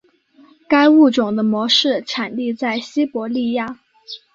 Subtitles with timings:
[0.67, 3.77] 该物种的模式产地在西伯利亚。